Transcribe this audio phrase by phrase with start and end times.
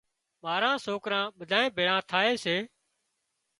[0.43, 2.57] ماران سوڪران ٻڌانئين ڀيۯان ٿائي سي۔